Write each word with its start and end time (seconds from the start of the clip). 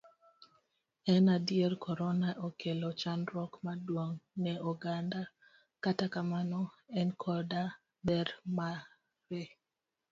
En 1.13 1.25
adier, 1.37 1.71
korona 1.83 2.29
okelo 2.47 2.87
chandruok 3.01 3.51
maduong' 3.65 4.19
ne 4.43 4.53
oganda, 4.69 5.21
kata 5.83 6.05
kamano, 6.13 6.61
en 6.99 7.09
koda 7.21 7.63
ber 8.07 8.27
mare. 8.57 9.43